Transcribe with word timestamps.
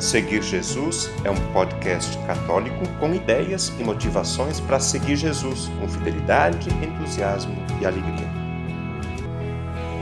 Seguir 0.00 0.42
Jesus 0.42 1.10
é 1.24 1.30
um 1.30 1.52
podcast 1.52 2.16
católico 2.26 2.88
com 2.98 3.14
ideias 3.14 3.68
e 3.78 3.84
motivações 3.84 4.58
para 4.58 4.80
seguir 4.80 5.14
Jesus 5.14 5.68
com 5.78 5.86
fidelidade, 5.86 6.70
entusiasmo 6.70 7.54
e 7.78 7.84
alegria. 7.84 8.26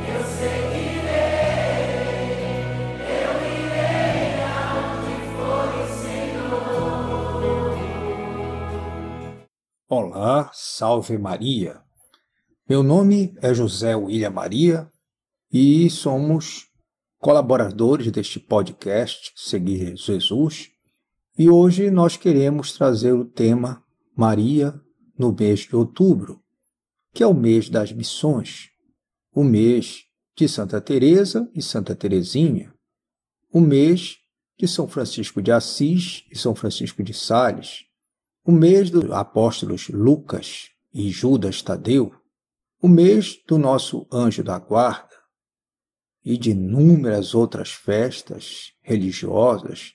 Eu 0.06 0.24
seguirei, 0.24 1.08
eu 3.10 3.42
irei 3.58 4.38
for 5.34 5.68
o 5.74 5.88
Senhor. 6.00 7.74
Olá, 9.88 10.48
salve 10.54 11.18
Maria. 11.18 11.82
Meu 12.68 12.84
nome 12.84 13.34
é 13.42 13.52
José 13.52 13.96
William 13.96 14.30
Maria 14.30 14.88
e 15.52 15.90
somos 15.90 16.67
colaboradores 17.18 18.10
deste 18.12 18.38
podcast 18.38 19.32
Seguir 19.34 19.96
Jesus, 19.96 20.70
e 21.36 21.50
hoje 21.50 21.90
nós 21.90 22.16
queremos 22.16 22.72
trazer 22.72 23.12
o 23.12 23.24
tema 23.24 23.82
Maria 24.16 24.80
no 25.18 25.32
mês 25.32 25.60
de 25.60 25.74
outubro, 25.74 26.40
que 27.12 27.22
é 27.22 27.26
o 27.26 27.34
mês 27.34 27.68
das 27.68 27.92
missões, 27.92 28.68
o 29.32 29.42
mês 29.42 30.04
de 30.36 30.48
Santa 30.48 30.80
Teresa 30.80 31.50
e 31.54 31.60
Santa 31.60 31.94
Teresinha, 31.96 32.72
o 33.52 33.60
mês 33.60 34.16
de 34.56 34.68
São 34.68 34.86
Francisco 34.86 35.42
de 35.42 35.50
Assis 35.50 36.24
e 36.30 36.38
São 36.38 36.54
Francisco 36.54 37.02
de 37.02 37.12
Sales, 37.12 37.84
o 38.44 38.52
mês 38.52 38.90
dos 38.90 39.10
apóstolos 39.10 39.88
Lucas 39.88 40.68
e 40.94 41.10
Judas 41.10 41.62
Tadeu, 41.62 42.12
o 42.80 42.88
mês 42.88 43.38
do 43.46 43.58
nosso 43.58 44.06
anjo 44.12 44.44
da 44.44 44.58
guarda, 44.58 45.07
e 46.28 46.36
de 46.36 46.50
inúmeras 46.50 47.34
outras 47.34 47.70
festas 47.70 48.74
religiosas, 48.82 49.94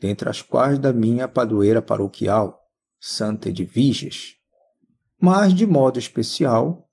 dentre 0.00 0.30
as 0.30 0.40
quais 0.40 0.78
da 0.78 0.94
minha 0.94 1.28
padroeira 1.28 1.82
paroquial, 1.82 2.58
Santa 2.98 3.50
Edviges. 3.50 4.36
Mas, 5.20 5.52
de 5.52 5.66
modo 5.66 5.98
especial, 5.98 6.88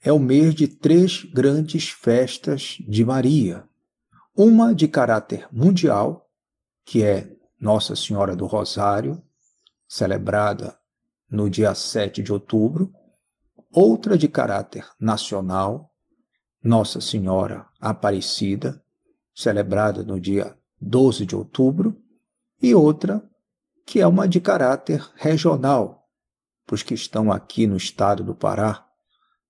é 0.00 0.12
o 0.12 0.20
mês 0.20 0.54
de 0.54 0.68
três 0.68 1.24
grandes 1.24 1.88
festas 1.88 2.76
de 2.86 3.04
Maria. 3.04 3.68
Uma 4.36 4.72
de 4.72 4.86
caráter 4.86 5.48
mundial, 5.50 6.30
que 6.84 7.02
é 7.02 7.36
Nossa 7.60 7.96
Senhora 7.96 8.36
do 8.36 8.46
Rosário, 8.46 9.20
celebrada 9.88 10.78
no 11.28 11.50
dia 11.50 11.74
7 11.74 12.22
de 12.22 12.32
outubro, 12.32 12.92
outra 13.72 14.16
de 14.16 14.28
caráter 14.28 14.88
nacional, 15.00 15.87
nossa 16.68 17.00
Senhora 17.00 17.66
Aparecida, 17.80 18.84
celebrada 19.34 20.02
no 20.02 20.20
dia 20.20 20.54
12 20.78 21.24
de 21.24 21.34
outubro, 21.34 21.98
e 22.60 22.74
outra 22.74 23.26
que 23.86 24.02
é 24.02 24.06
uma 24.06 24.28
de 24.28 24.38
caráter 24.38 25.02
regional, 25.16 26.06
para 26.66 26.74
os 26.74 26.82
que 26.82 26.92
estão 26.92 27.32
aqui 27.32 27.66
no 27.66 27.74
estado 27.74 28.22
do 28.22 28.34
Pará, 28.34 28.86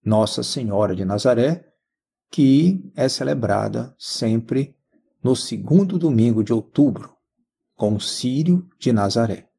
Nossa 0.05 0.45
Senhora 0.45 0.95
de 0.95 1.05
Nazaré, 1.05 1.69
que 2.31 2.89
é 2.95 3.09
celebrada 3.09 3.93
sempre 3.99 4.77
no 5.21 5.35
segundo 5.35 5.99
domingo 5.99 6.45
de 6.45 6.53
outubro, 6.53 7.17
com 7.75 7.97
o 7.97 8.01
Sírio 8.01 8.71
de 8.79 8.93
Nazaré. 8.93 9.51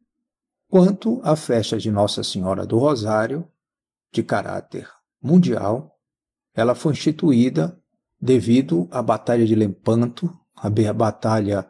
Quanto 0.69 1.19
à 1.25 1.35
festa 1.35 1.77
de 1.77 1.91
Nossa 1.91 2.23
Senhora 2.23 2.65
do 2.65 2.77
Rosário, 2.77 3.45
de 4.13 4.23
caráter 4.23 4.89
mundial, 5.21 5.98
ela 6.55 6.75
foi 6.75 6.93
instituída 6.93 7.77
devido 8.21 8.87
à 8.91 9.01
Batalha 9.01 9.45
de 9.45 9.55
Lempanto, 9.55 10.29
a 10.55 10.69
batalha 10.93 11.67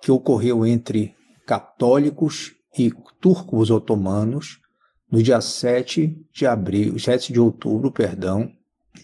que 0.00 0.10
ocorreu 0.10 0.66
entre 0.66 1.14
católicos 1.46 2.54
e 2.76 2.90
turcos 3.20 3.70
otomanos 3.70 4.60
no 5.10 5.22
dia 5.22 5.40
7 5.40 6.26
de 6.32 6.46
abril, 6.46 6.98
7 6.98 7.32
de 7.32 7.38
outubro, 7.38 7.92
perdão, 7.92 8.50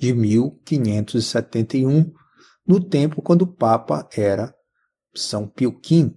de 0.01 0.13
1571, 0.13 2.13
no 2.67 2.81
tempo 2.81 3.23
quando 3.23 3.43
o 3.43 3.47
Papa 3.47 4.09
era 4.17 4.53
São 5.15 5.47
Pio 5.47 5.71
V. 5.71 6.17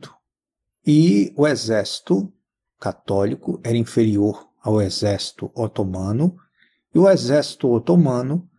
E 0.85 1.31
o 1.37 1.45
exército 1.45 2.33
católico 2.79 3.59
era 3.63 3.77
inferior 3.77 4.47
ao 4.63 4.81
exército 4.81 5.51
otomano, 5.53 6.35
e 6.93 6.99
o 6.99 7.07
exército 7.07 7.69
otomano 7.69 8.49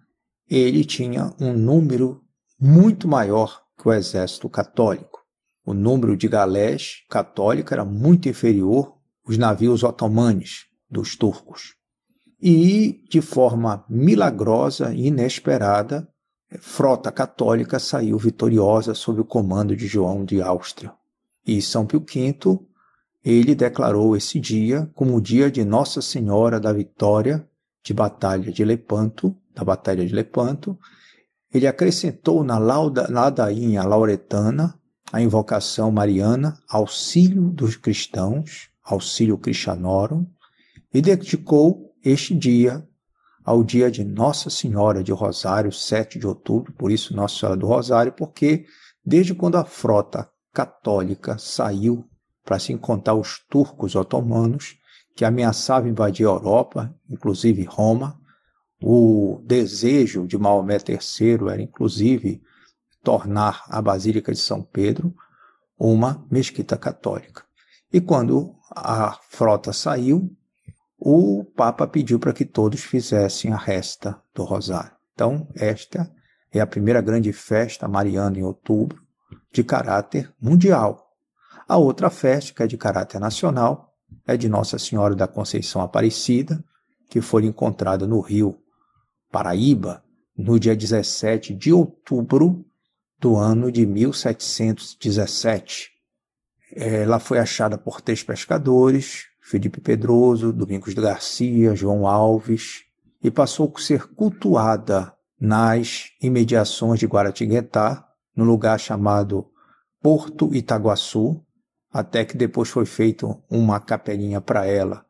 ele 0.56 0.84
tinha 0.84 1.34
um 1.40 1.54
número 1.54 2.20
muito 2.60 3.08
maior 3.08 3.62
que 3.78 3.88
o 3.88 3.92
exército 3.92 4.48
católico. 4.50 5.20
O 5.64 5.72
número 5.72 6.16
de 6.16 6.28
galés 6.28 7.04
católica 7.08 7.74
era 7.74 7.84
muito 7.84 8.28
inferior 8.28 8.94
aos 9.26 9.38
navios 9.38 9.82
otomanes 9.82 10.66
dos 10.90 11.16
turcos. 11.16 11.74
E, 12.40 13.02
de 13.08 13.22
forma 13.22 13.84
milagrosa 13.88 14.92
e 14.92 15.06
inesperada, 15.06 16.06
frota 16.58 17.10
católica 17.10 17.78
saiu 17.78 18.18
vitoriosa 18.18 18.94
sob 18.94 19.20
o 19.20 19.24
comando 19.24 19.74
de 19.74 19.86
João 19.86 20.24
de 20.24 20.42
Áustria. 20.42 20.92
E 21.46 21.62
São 21.62 21.86
Pio 21.86 22.00
V, 22.00 22.60
ele 23.24 23.54
declarou 23.54 24.16
esse 24.16 24.38
dia 24.38 24.90
como 24.94 25.16
o 25.16 25.20
dia 25.20 25.50
de 25.50 25.64
Nossa 25.64 26.02
Senhora 26.02 26.60
da 26.60 26.72
Vitória 26.72 27.48
de 27.82 27.94
Batalha 27.94 28.52
de 28.52 28.64
Lepanto, 28.64 29.36
da 29.54 29.64
Batalha 29.64 30.06
de 30.06 30.14
Lepanto, 30.14 30.78
ele 31.52 31.66
acrescentou 31.66 32.42
na 32.42 32.58
lauda, 32.58 33.06
ladainha 33.10 33.82
lauretana 33.82 34.78
a 35.12 35.20
invocação 35.20 35.92
mariana, 35.92 36.58
auxílio 36.68 37.50
dos 37.50 37.76
cristãos, 37.76 38.70
auxílio 38.82 39.36
Christianorum, 39.36 40.26
e 40.92 41.02
dedicou 41.02 41.94
este 42.02 42.34
dia 42.34 42.86
ao 43.44 43.62
dia 43.62 43.90
de 43.90 44.04
Nossa 44.04 44.48
Senhora 44.48 45.02
de 45.02 45.12
Rosário, 45.12 45.70
7 45.70 46.18
de 46.18 46.26
outubro, 46.26 46.72
por 46.72 46.90
isso 46.90 47.14
Nossa 47.14 47.38
Senhora 47.38 47.58
do 47.58 47.66
Rosário, 47.66 48.12
porque 48.12 48.64
desde 49.04 49.34
quando 49.34 49.56
a 49.56 49.64
frota 49.64 50.28
católica 50.52 51.36
saiu 51.38 52.06
para 52.44 52.58
se 52.58 52.72
encontrar 52.72 53.14
os 53.14 53.38
turcos 53.50 53.94
otomanos, 53.94 54.76
que 55.14 55.24
ameaçavam 55.24 55.90
invadir 55.90 56.26
a 56.26 56.30
Europa, 56.30 56.94
inclusive 57.10 57.64
Roma, 57.64 58.18
o 58.82 59.40
desejo 59.44 60.26
de 60.26 60.36
Maomé 60.36 60.76
III 60.76 61.48
era, 61.50 61.62
inclusive, 61.62 62.42
tornar 63.02 63.64
a 63.68 63.80
Basílica 63.80 64.32
de 64.32 64.38
São 64.38 64.62
Pedro 64.62 65.14
uma 65.78 66.26
mesquita 66.30 66.76
católica. 66.76 67.44
E 67.92 68.00
quando 68.00 68.54
a 68.70 69.18
frota 69.28 69.72
saiu, 69.72 70.34
o 70.98 71.44
Papa 71.56 71.86
pediu 71.86 72.18
para 72.18 72.32
que 72.32 72.44
todos 72.44 72.80
fizessem 72.80 73.52
a 73.52 73.56
resta 73.56 74.20
do 74.34 74.44
Rosário. 74.44 74.92
Então, 75.14 75.48
esta 75.54 76.10
é 76.52 76.60
a 76.60 76.66
primeira 76.66 77.00
grande 77.00 77.32
festa 77.32 77.88
mariana 77.88 78.38
em 78.38 78.42
outubro, 78.42 79.02
de 79.52 79.62
caráter 79.62 80.32
mundial. 80.40 81.10
A 81.68 81.76
outra 81.76 82.10
festa, 82.10 82.52
que 82.54 82.62
é 82.62 82.66
de 82.66 82.76
caráter 82.76 83.20
nacional, 83.20 83.94
é 84.26 84.36
de 84.36 84.48
Nossa 84.48 84.78
Senhora 84.78 85.14
da 85.14 85.26
Conceição 85.26 85.82
Aparecida, 85.82 86.62
que 87.08 87.20
foi 87.20 87.44
encontrada 87.44 88.06
no 88.06 88.20
rio 88.20 88.58
Paraíba, 89.32 90.04
no 90.36 90.60
dia 90.60 90.76
17 90.76 91.54
de 91.54 91.72
outubro 91.72 92.66
do 93.18 93.36
ano 93.36 93.72
de 93.72 93.86
1717. 93.86 95.90
Ela 96.74 97.18
foi 97.18 97.38
achada 97.38 97.78
por 97.78 98.02
três 98.02 98.22
pescadores, 98.22 99.28
Felipe 99.40 99.80
Pedroso, 99.80 100.52
Domingos 100.52 100.92
Garcia, 100.92 101.74
João 101.74 102.06
Alves, 102.06 102.84
e 103.22 103.30
passou 103.30 103.72
a 103.74 103.80
ser 103.80 104.08
cultuada 104.08 105.14
nas 105.40 106.10
imediações 106.20 107.00
de 107.00 107.06
Guaratinguetá, 107.06 108.06
no 108.36 108.44
lugar 108.44 108.78
chamado 108.78 109.50
Porto 110.00 110.54
Itaguaçu, 110.54 111.42
até 111.90 112.24
que 112.24 112.36
depois 112.36 112.68
foi 112.68 112.84
feita 112.84 113.26
uma 113.48 113.80
capelinha 113.80 114.40
para 114.40 114.66
ela, 114.66 115.06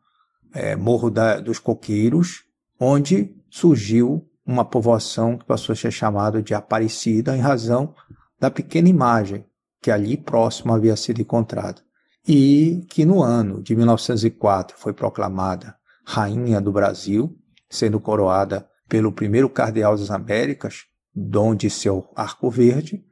é, 0.54 0.76
Morro 0.76 1.10
da, 1.10 1.40
dos 1.40 1.58
Coqueiros, 1.58 2.44
onde 2.78 3.41
surgiu 3.52 4.26
uma 4.46 4.64
povoação 4.64 5.36
que 5.36 5.44
passou 5.44 5.74
a 5.74 5.76
ser 5.76 5.90
chamada 5.90 6.42
de 6.42 6.54
Aparecida 6.54 7.36
em 7.36 7.40
razão 7.40 7.94
da 8.40 8.50
pequena 8.50 8.88
imagem 8.88 9.44
que 9.78 9.90
ali 9.90 10.16
próximo 10.16 10.72
havia 10.72 10.96
sido 10.96 11.20
encontrada. 11.20 11.82
E 12.26 12.86
que 12.88 13.04
no 13.04 13.22
ano 13.22 13.62
de 13.62 13.76
1904 13.76 14.78
foi 14.78 14.94
proclamada 14.94 15.76
Rainha 16.02 16.62
do 16.62 16.72
Brasil, 16.72 17.38
sendo 17.68 18.00
coroada 18.00 18.66
pelo 18.88 19.12
primeiro 19.12 19.50
cardeal 19.50 19.98
das 19.98 20.10
Américas, 20.10 20.86
Dom 21.14 21.54
de 21.54 21.68
seu 21.68 22.10
Arco 22.16 22.50
Verde, 22.50 23.04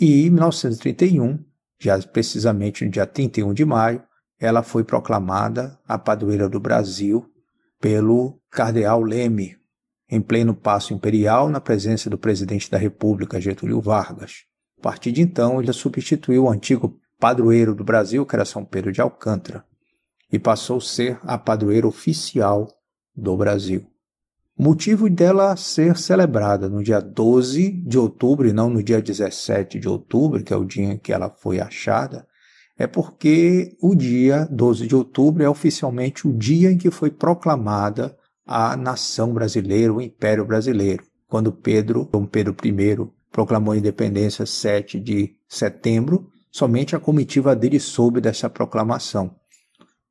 e 0.00 0.26
em 0.26 0.30
1931, 0.30 1.38
já 1.78 1.98
precisamente 1.98 2.82
no 2.82 2.90
dia 2.90 3.06
31 3.06 3.52
de 3.52 3.64
maio, 3.66 4.02
ela 4.40 4.62
foi 4.62 4.84
proclamada 4.84 5.78
a 5.86 5.98
padroeira 5.98 6.48
do 6.48 6.58
Brasil 6.58 7.30
pelo 7.78 8.40
cardeal 8.50 9.02
Leme, 9.02 9.61
em 10.12 10.20
pleno 10.20 10.54
passo 10.54 10.92
imperial 10.92 11.48
na 11.48 11.58
presença 11.58 12.10
do 12.10 12.18
presidente 12.18 12.70
da 12.70 12.76
República, 12.76 13.40
Getúlio 13.40 13.80
Vargas. 13.80 14.44
A 14.78 14.82
partir 14.82 15.10
de 15.10 15.22
então, 15.22 15.58
ele 15.58 15.72
substituiu 15.72 16.44
o 16.44 16.50
antigo 16.50 17.00
padroeiro 17.18 17.74
do 17.74 17.82
Brasil, 17.82 18.26
que 18.26 18.36
era 18.36 18.44
São 18.44 18.62
Pedro 18.62 18.92
de 18.92 19.00
Alcântara, 19.00 19.64
e 20.30 20.38
passou 20.38 20.76
a 20.76 20.80
ser 20.82 21.18
a 21.22 21.38
padroeira 21.38 21.88
oficial 21.88 22.68
do 23.16 23.34
Brasil. 23.38 23.86
Motivo 24.58 25.08
dela 25.08 25.56
ser 25.56 25.96
celebrada 25.96 26.68
no 26.68 26.82
dia 26.82 27.00
12 27.00 27.70
de 27.70 27.98
outubro 27.98 28.46
e 28.46 28.52
não 28.52 28.68
no 28.68 28.82
dia 28.82 29.00
17 29.00 29.78
de 29.78 29.88
outubro, 29.88 30.44
que 30.44 30.52
é 30.52 30.56
o 30.56 30.64
dia 30.64 30.92
em 30.92 30.98
que 30.98 31.10
ela 31.10 31.30
foi 31.30 31.58
achada, 31.58 32.26
é 32.78 32.86
porque 32.86 33.78
o 33.80 33.94
dia 33.94 34.46
12 34.50 34.86
de 34.86 34.94
outubro 34.94 35.42
é 35.42 35.48
oficialmente 35.48 36.28
o 36.28 36.36
dia 36.36 36.70
em 36.70 36.76
que 36.76 36.90
foi 36.90 37.10
proclamada 37.10 38.14
a 38.46 38.76
nação 38.76 39.32
brasileira, 39.32 39.92
o 39.92 40.00
Império 40.00 40.44
Brasileiro, 40.44 41.04
quando 41.28 41.52
Pedro, 41.52 42.08
Dom 42.10 42.26
Pedro 42.26 42.54
I, 42.64 43.10
proclamou 43.30 43.72
a 43.72 43.76
independência 43.76 44.44
7 44.44 45.00
de 45.00 45.34
setembro, 45.48 46.30
somente 46.50 46.94
a 46.94 47.00
comitiva 47.00 47.56
dele 47.56 47.80
soube 47.80 48.20
dessa 48.20 48.50
proclamação. 48.50 49.34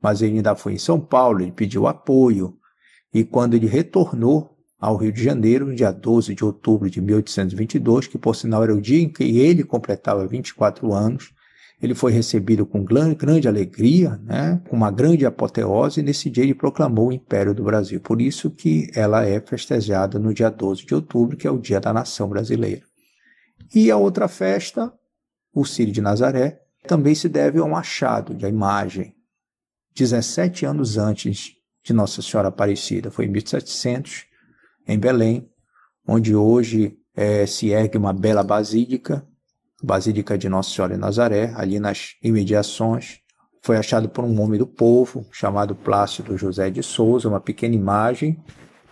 Mas 0.01 0.22
ele 0.22 0.38
ainda 0.38 0.56
foi 0.56 0.74
em 0.74 0.80
São 0.80 1.00
Paulo, 1.00 1.42
ele 1.42 1.51
pediu 1.51 1.86
apoio, 1.86 2.57
e 3.13 3.24
quando 3.24 3.54
ele 3.54 3.68
retornou 3.68 4.57
ao 4.80 4.98
Rio 4.98 5.12
de 5.12 5.24
Janeiro, 5.24 5.68
no 5.68 5.75
dia 5.75 5.92
12 5.92 6.33
de 6.33 6.44
outubro 6.44 6.89
de 6.89 7.00
1822, 7.00 8.07
que 8.07 8.18
por 8.18 8.36
sinal 8.36 8.63
era 8.63 8.74
o 8.74 8.81
dia 8.81 9.00
em 9.00 9.10
que 9.10 9.24
ele 9.24 9.63
completava 9.63 10.25
24 10.25 10.92
anos, 10.92 11.31
ele 11.81 11.95
foi 11.95 12.12
recebido 12.12 12.66
com 12.66 12.83
grande 12.83 13.48
alegria, 13.48 14.18
né, 14.24 14.62
com 14.69 14.75
uma 14.75 14.92
grande 14.92 15.25
apoteose, 15.25 16.00
e 16.00 16.04
nesse 16.04 16.30
dia 16.30 16.44
ele 16.44 16.54
proclamou 16.54 17.07
o 17.07 17.12
Império 17.12 17.56
do 17.56 17.63
Brasil. 17.63 18.00
Por 18.00 18.22
isso 18.22 18.51
que 18.51 18.92
ela 18.94 19.25
é 19.25 19.42
festejada 19.42 20.19
no 20.19 20.33
dia 20.33 20.50
12 20.50 20.86
de 20.86 20.94
outubro, 20.94 21.36
que 21.36 21.48
é 21.48 21.51
o 21.51 21.57
dia 21.57 21.80
da 21.80 21.92
nação 21.92 22.30
brasileira. 22.30 22.83
E 23.74 23.89
a 23.89 23.98
outra 23.98 24.28
festa, 24.28 24.94
o 25.54 25.66
Círio 25.66 25.94
de 25.94 26.01
Nazaré, 26.01 26.62
também 26.88 27.16
se 27.16 27.28
deve 27.28 27.57
a 27.57 27.63
um 27.63 27.75
achado 27.75 28.36
de 28.36 28.45
imagem. 28.45 29.16
17 29.95 30.66
anos 30.66 30.98
antes 30.98 31.54
de 31.83 31.94
Nossa 31.94 32.22
Senhora 32.22 32.50
Aparecida, 32.50 33.10
foi 33.10 33.25
em 33.25 33.30
1700, 33.30 34.25
em 34.88 35.00
Belém, 35.00 35.50
onde 36.07 36.36
hoje 36.36 36.98
é, 37.16 37.45
se 37.45 37.69
ergue 37.69 37.98
uma 37.98 38.13
bela 38.13 38.44
basílica, 38.44 39.25
Basílica 39.81 40.38
de 40.38 40.48
Nossa 40.48 40.69
Senhora 40.69 40.95
em 40.95 40.98
Nazaré, 40.98 41.54
ali 41.56 41.80
nas 41.80 42.16
imediações. 42.24 43.19
Foi 43.62 43.78
achado 43.78 44.10
por 44.10 44.24
um 44.24 44.42
homem 44.42 44.57
do 44.57 44.68
povo, 44.68 45.25
chamado 45.31 45.75
Plácido 45.75 46.38
José 46.38 46.69
de 46.69 46.81
Souza, 46.81 47.28
uma 47.30 47.39
pequena 47.39 47.75
imagem 47.75 48.44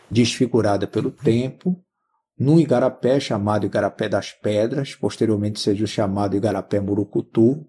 desfigurada 0.09 0.88
pelo 0.88 1.12
tempo, 1.12 1.80
num 2.38 2.57
igarapé 2.57 3.19
chamado 3.19 3.65
Igarapé 3.65 4.07
das 4.07 4.31
Pedras, 4.31 4.95
posteriormente 4.95 5.59
seja 5.59 5.86
chamado 5.86 6.38
Igarapé 6.38 6.80
Murucutu, 6.80 7.65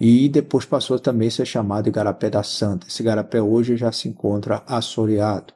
e 0.00 0.28
depois 0.28 0.64
passou 0.64 0.98
também 0.98 1.28
a 1.28 1.30
ser 1.30 1.46
chamado 1.46 1.88
Igarapé 1.88 2.30
da 2.30 2.42
Santa. 2.42 2.86
Esse 2.86 3.02
igarapé 3.02 3.40
hoje 3.40 3.76
já 3.76 3.92
se 3.92 4.08
encontra 4.08 4.62
assoreado. 4.66 5.52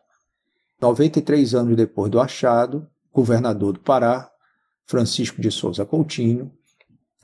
93 0.80 1.54
anos 1.54 1.76
depois 1.76 2.10
do 2.10 2.20
achado, 2.20 2.86
governador 3.12 3.72
do 3.72 3.80
Pará, 3.80 4.30
Francisco 4.86 5.40
de 5.40 5.50
Souza 5.50 5.84
Coutinho, 5.84 6.52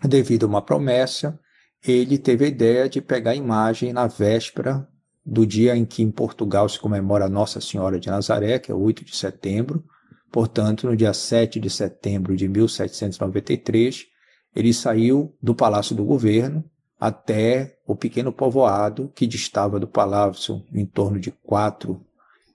devido 0.03 0.45
a 0.45 0.49
uma 0.49 0.63
promessa, 0.63 1.39
ele 1.87 2.19
teve 2.19 2.45
a 2.45 2.49
ideia 2.49 2.89
de 2.89 3.01
pegar 3.01 3.33
a 3.33 3.37
imagem 3.37 3.93
na 3.93 4.07
véspera 4.07 4.89
do 5.25 5.47
dia 5.47 5.77
em 5.77 5.85
que 5.85 6.03
em 6.03 6.11
Portugal 6.11 6.69
se 6.69 6.79
comemora 6.79 7.29
Nossa 7.29 7.61
Senhora 7.61 7.99
de 7.99 8.09
Nazaré, 8.09 8.59
que 8.59 8.71
é 8.71 8.75
8 8.75 9.05
de 9.05 9.17
setembro. 9.17 9.85
Portanto, 10.31 10.87
no 10.87 10.97
dia 10.97 11.13
7 11.13 11.61
de 11.61 11.71
setembro 11.71 12.37
de 12.37 12.49
1793, 12.49 14.07
ele 14.55 14.73
saiu 14.73 15.35
do 15.43 15.55
Palácio 15.55 15.95
do 15.95 16.05
Governo 16.05 16.65
até 16.99 17.77
o 17.87 17.95
pequeno 17.95 18.33
povoado 18.33 19.13
que 19.15 19.27
distava 19.27 19.79
do 19.79 19.87
palácio 19.87 20.65
em 20.73 20.87
torno 20.87 21.21
de 21.21 21.31
4 21.31 22.01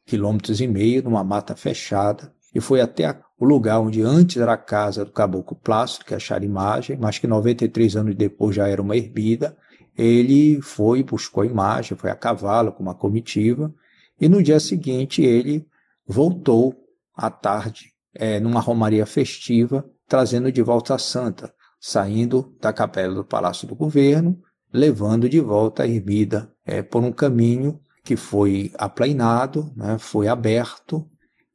quilômetros 0.06 0.60
e 0.60 0.68
meio, 0.68 1.04
numa 1.04 1.24
mata 1.24 1.56
fechada, 1.56 2.34
e 2.54 2.60
foi 2.60 2.82
até 2.82 3.06
a 3.06 3.14
o 3.40 3.46
lugar 3.46 3.80
onde 3.80 4.02
antes 4.02 4.38
era 4.38 4.54
a 4.54 4.58
casa 4.58 5.06
do 5.06 5.12
caboclo 5.12 5.56
Plácido, 5.56 6.04
que 6.04 6.14
acharam 6.14 6.46
imagem, 6.46 6.98
mas 7.00 7.18
que 7.18 7.26
93 7.26 7.96
anos 7.96 8.16
depois 8.16 8.56
já 8.56 8.68
era 8.68 8.82
uma 8.82 8.98
erbida, 8.98 9.56
ele 9.98 10.62
foi, 10.62 11.04
buscou 11.04 11.44
a 11.44 11.46
imagem, 11.46 11.98
foi 11.98 12.12
a 12.12 12.16
cavalo 12.16 12.74
com 12.74 12.84
uma 12.84 12.94
comitiva, 12.94 13.74
e 14.20 14.28
no 14.28 14.44
dia 14.44 14.60
seguinte 14.60 15.22
ele 15.22 15.66
voltou 16.06 16.76
à 17.16 17.30
tarde, 17.30 17.94
é, 18.14 18.40
numa 18.40 18.60
romaria 18.60 19.06
festiva, 19.06 19.90
trazendo 20.06 20.52
de 20.52 20.62
volta 20.62 20.96
a 20.96 21.00
santa, 21.00 21.54
saindo 21.80 22.54
da 22.60 22.74
capela 22.74 23.16
do 23.16 23.24
Palácio 23.24 23.68
do 23.68 23.76
Governo, 23.76 24.38
levando 24.74 25.30
de 25.30 25.40
volta 25.40 25.84
a 25.84 25.88
ermida 25.88 26.52
é, 26.66 26.82
por 26.82 27.04
um 27.04 27.12
caminho 27.12 27.80
que 28.04 28.18
foi 28.18 28.72
aplainado, 28.78 29.72
né, 29.76 29.98
foi 29.98 30.28
aberto, 30.28 31.08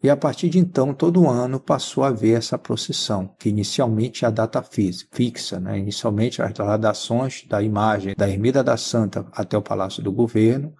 e 0.04 0.10
a 0.10 0.16
partir 0.18 0.50
de 0.50 0.58
então, 0.58 0.92
todo 0.92 1.26
ano 1.30 1.58
passou 1.58 2.04
a 2.04 2.08
haver 2.08 2.36
essa 2.36 2.58
procissão, 2.58 3.34
que 3.38 3.48
inicialmente 3.48 4.26
é 4.26 4.28
a 4.28 4.30
data 4.30 4.62
fixa, 4.62 5.58
né? 5.58 5.78
inicialmente 5.78 6.42
as 6.42 6.52
gradações 6.52 7.46
da 7.48 7.62
imagem 7.62 8.14
da 8.14 8.28
Ermida 8.28 8.62
da 8.62 8.76
Santa 8.76 9.26
até 9.32 9.56
o 9.56 9.62
Palácio 9.62 10.02
do 10.02 10.12
Governo 10.12 10.74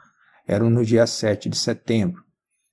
eram 0.46 0.68
no 0.68 0.84
dia 0.84 1.06
7 1.06 1.48
de 1.48 1.56
setembro, 1.56 2.22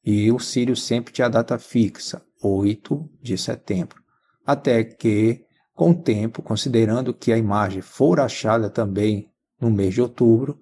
e 0.03 0.29
o 0.29 0.39
Sírio 0.39 0.75
sempre 0.75 1.13
tinha 1.13 1.27
a 1.27 1.29
data 1.29 1.57
fixa, 1.57 2.21
8 2.43 3.09
de 3.21 3.37
setembro, 3.37 4.01
até 4.45 4.83
que, 4.83 5.45
com 5.73 5.91
o 5.91 6.01
tempo, 6.03 6.41
considerando 6.41 7.13
que 7.13 7.31
a 7.31 7.37
imagem 7.37 7.81
for 7.81 8.19
achada 8.19 8.69
também 8.69 9.31
no 9.57 9.71
mês 9.71 9.93
de 9.93 10.01
outubro, 10.01 10.59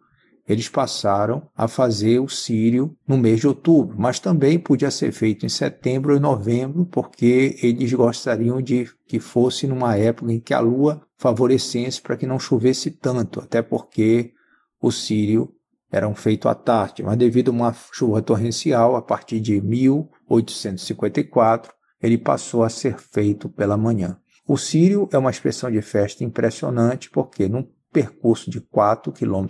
eles 0.50 0.68
passaram 0.68 1.48
a 1.56 1.68
fazer 1.68 2.20
o 2.20 2.28
sírio 2.28 2.98
no 3.08 3.20
mês 3.20 3.40
de 3.40 3.48
outubro, 3.48 3.96
mas 4.00 4.20
também 4.20 4.58
podia 4.58 4.90
ser 4.90 5.12
feito 5.12 5.46
em 5.46 5.50
setembro 5.50 6.16
ou 6.16 6.20
novembro, 6.20 6.88
porque 6.88 7.56
eles 7.62 7.94
gostariam 7.94 8.60
de 8.60 8.90
que 9.08 9.20
fosse 9.20 9.68
numa 9.68 9.96
época 9.96 10.34
em 10.34 10.40
que 10.40 10.56
a 10.56 10.60
lua 10.60 11.04
favorecesse 11.18 12.02
para 12.02 12.18
que 12.18 12.26
não 12.26 12.40
chovesse 12.40 12.90
tanto, 12.90 13.40
até 13.40 13.62
porque 13.62 14.34
o 14.82 14.92
sírio 14.92 15.54
era 15.92 16.12
feito 16.16 16.50
à 16.50 16.56
tarde, 16.56 17.04
mas 17.04 17.16
devido 17.16 17.50
a 17.50 17.52
uma 17.52 17.72
chuva 17.92 18.20
torrencial, 18.20 18.96
a 18.96 19.04
partir 19.04 19.40
de 19.40 19.62
1854, 19.62 21.72
ele 22.02 22.18
passou 22.18 22.64
a 22.64 22.70
ser 22.70 22.98
feito 22.98 23.50
pela 23.50 23.78
manhã. 23.78 24.18
O 24.48 24.58
sírio 24.58 25.08
é 25.12 25.18
uma 25.18 25.30
expressão 25.30 25.70
de 25.70 25.84
festa 25.84 26.24
impressionante, 26.24 27.08
porque 27.12 27.48
num 27.48 27.68
percurso 27.92 28.50
de 28.50 28.62
4,5 28.62 29.14
km, 29.14 29.46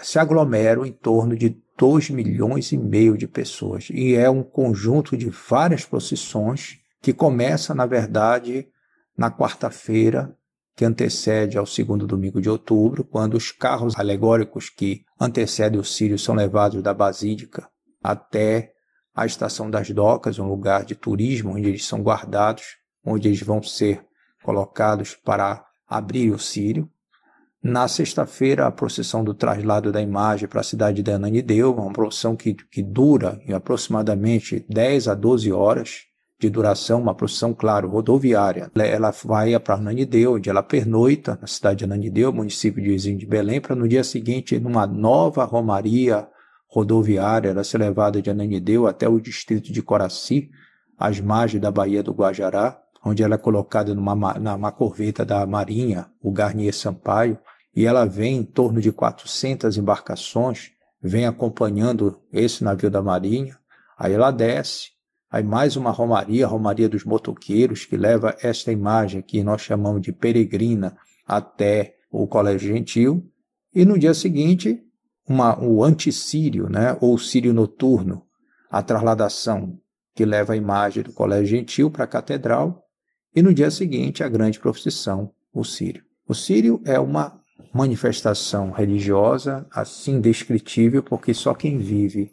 se 0.00 0.18
aglomeram 0.18 0.84
em 0.84 0.92
torno 0.92 1.36
de 1.36 1.56
2 1.76 2.10
milhões 2.10 2.72
e 2.72 2.78
meio 2.78 3.16
de 3.16 3.26
pessoas. 3.26 3.88
E 3.90 4.14
é 4.14 4.28
um 4.30 4.42
conjunto 4.42 5.16
de 5.16 5.28
várias 5.28 5.84
procissões 5.84 6.78
que 7.02 7.12
começa, 7.12 7.74
na 7.74 7.86
verdade, 7.86 8.68
na 9.16 9.30
quarta-feira, 9.30 10.36
que 10.74 10.84
antecede 10.84 11.56
ao 11.56 11.64
segundo 11.64 12.06
domingo 12.06 12.40
de 12.40 12.50
outubro, 12.50 13.02
quando 13.02 13.34
os 13.34 13.50
carros 13.50 13.96
alegóricos 13.96 14.68
que 14.68 15.04
antecedem 15.18 15.80
o 15.80 15.84
Sírio 15.84 16.18
são 16.18 16.34
levados 16.34 16.82
da 16.82 16.92
Basílica 16.92 17.68
até 18.02 18.72
a 19.14 19.24
Estação 19.24 19.70
das 19.70 19.90
Docas, 19.90 20.38
um 20.38 20.46
lugar 20.46 20.84
de 20.84 20.94
turismo 20.94 21.54
onde 21.54 21.68
eles 21.68 21.86
são 21.86 22.02
guardados, 22.02 22.76
onde 23.02 23.28
eles 23.28 23.40
vão 23.40 23.62
ser 23.62 24.04
colocados 24.42 25.14
para 25.14 25.64
abrir 25.88 26.30
o 26.30 26.38
Sírio. 26.38 26.90
Na 27.68 27.88
sexta-feira, 27.88 28.64
a 28.64 28.70
procissão 28.70 29.24
do 29.24 29.34
traslado 29.34 29.90
da 29.90 30.00
imagem 30.00 30.46
para 30.46 30.60
a 30.60 30.64
cidade 30.64 31.02
de 31.02 31.10
Ananideu, 31.10 31.74
uma 31.74 31.92
procissão 31.92 32.36
que, 32.36 32.54
que 32.54 32.80
dura 32.80 33.40
em 33.44 33.52
aproximadamente 33.52 34.64
10 34.68 35.08
a 35.08 35.14
12 35.14 35.50
horas 35.50 36.04
de 36.38 36.48
duração, 36.48 37.00
uma 37.00 37.12
procissão, 37.12 37.52
claro, 37.52 37.88
rodoviária. 37.88 38.70
Ela 38.76 39.10
vai 39.24 39.58
para 39.58 39.74
Ananideu, 39.74 40.34
onde 40.34 40.48
ela 40.48 40.62
pernoita 40.62 41.36
na 41.40 41.48
cidade 41.48 41.78
de 41.78 41.84
Ananideu, 41.84 42.32
município 42.32 42.80
de 42.80 42.90
vizinho 42.90 43.18
de 43.18 43.26
Belém, 43.26 43.60
para 43.60 43.74
no 43.74 43.88
dia 43.88 44.04
seguinte, 44.04 44.60
numa 44.60 44.86
nova 44.86 45.44
romaria 45.44 46.28
rodoviária, 46.68 47.48
ela 47.48 47.64
ser 47.64 47.78
levada 47.78 48.22
de 48.22 48.30
Ananideu 48.30 48.86
até 48.86 49.08
o 49.08 49.18
distrito 49.18 49.72
de 49.72 49.82
Coraci, 49.82 50.50
às 50.96 51.20
margens 51.20 51.60
da 51.60 51.72
Baía 51.72 52.00
do 52.00 52.12
Guajará, 52.12 52.80
onde 53.04 53.24
ela 53.24 53.34
é 53.34 53.38
colocada 53.38 53.92
numa, 53.92 54.34
numa 54.34 54.70
corveta 54.70 55.24
da 55.24 55.44
Marinha, 55.44 56.06
o 56.22 56.30
Garnier 56.30 56.72
Sampaio, 56.72 57.36
e 57.76 57.84
ela 57.84 58.06
vem 58.06 58.38
em 58.38 58.42
torno 58.42 58.80
de 58.80 58.90
400 58.90 59.76
embarcações, 59.76 60.70
vem 61.00 61.26
acompanhando 61.26 62.18
esse 62.32 62.64
navio 62.64 62.90
da 62.90 63.02
Marinha, 63.02 63.58
aí 63.98 64.14
ela 64.14 64.30
desce, 64.30 64.92
aí 65.30 65.44
mais 65.44 65.76
uma 65.76 65.90
romaria, 65.90 66.46
a 66.46 66.48
Romaria 66.48 66.88
dos 66.88 67.04
Motoqueiros, 67.04 67.84
que 67.84 67.94
leva 67.94 68.34
esta 68.40 68.72
imagem 68.72 69.20
que 69.20 69.42
nós 69.42 69.60
chamamos 69.60 70.00
de 70.00 70.10
peregrina 70.10 70.96
até 71.26 71.96
o 72.10 72.26
Colégio 72.26 72.74
Gentil, 72.74 73.30
e 73.74 73.84
no 73.84 73.98
dia 73.98 74.14
seguinte, 74.14 74.82
uma, 75.28 75.62
o 75.62 75.84
anticírio, 75.84 76.70
né, 76.70 76.96
ou 76.98 77.18
sírio 77.18 77.52
noturno, 77.52 78.24
a 78.70 78.82
trasladação 78.82 79.78
que 80.14 80.24
leva 80.24 80.54
a 80.54 80.56
imagem 80.56 81.02
do 81.02 81.12
Colégio 81.12 81.58
Gentil 81.58 81.90
para 81.90 82.04
a 82.04 82.08
Catedral, 82.08 82.82
e 83.34 83.42
no 83.42 83.52
dia 83.52 83.70
seguinte 83.70 84.24
a 84.24 84.28
grande 84.30 84.58
procissão, 84.58 85.30
o 85.52 85.62
sírio. 85.62 86.02
O 86.26 86.34
sírio 86.34 86.80
é 86.86 86.98
uma 86.98 87.38
manifestação 87.72 88.70
religiosa 88.70 89.66
assim 89.70 90.20
descritível, 90.20 91.02
porque 91.02 91.34
só 91.34 91.54
quem 91.54 91.78
vive 91.78 92.32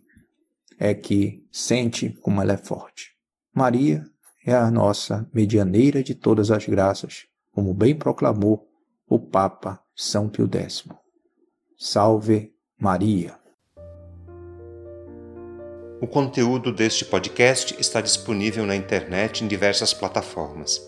é 0.79 0.93
que 0.93 1.45
sente 1.51 2.09
como 2.21 2.41
ela 2.41 2.53
é 2.53 2.57
forte. 2.57 3.11
Maria 3.53 4.03
é 4.45 4.53
a 4.53 4.69
nossa 4.71 5.29
medianeira 5.33 6.03
de 6.03 6.15
todas 6.15 6.51
as 6.51 6.65
graças, 6.65 7.25
como 7.51 7.73
bem 7.73 7.95
proclamou 7.95 8.67
o 9.07 9.19
Papa 9.19 9.79
São 9.95 10.27
Pio 10.27 10.49
X. 10.51 10.85
Salve 11.77 12.53
Maria! 12.79 13.37
O 16.01 16.07
conteúdo 16.07 16.73
deste 16.73 17.05
podcast 17.05 17.79
está 17.79 18.01
disponível 18.01 18.65
na 18.65 18.75
internet 18.75 19.41
em 19.41 19.47
diversas 19.47 19.93
plataformas. 19.93 20.81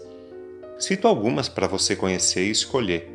Cito 0.77 1.07
algumas 1.07 1.47
para 1.47 1.67
você 1.67 1.95
conhecer 1.95 2.45
e 2.45 2.51
escolher: 2.51 3.14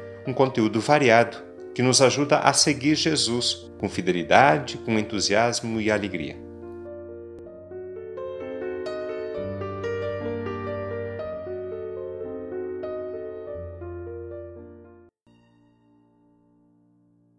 um 0.25 0.33
conteúdo 0.33 0.79
variado 0.79 1.37
que 1.73 1.81
nos 1.81 2.01
ajuda 2.01 2.39
a 2.39 2.53
seguir 2.53 2.95
Jesus 2.95 3.71
com 3.79 3.89
fidelidade, 3.89 4.77
com 4.77 4.99
entusiasmo 4.99 5.79
e 5.79 5.89
alegria. 5.89 6.50